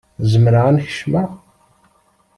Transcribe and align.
Zemreɣ 0.31 0.65
ad 0.67 0.73
n-kecmeɣ? 0.75 1.29